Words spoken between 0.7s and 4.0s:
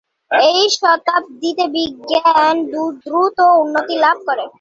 শতাব্দীতে বিজ্ঞান দ্রুত উন্নতি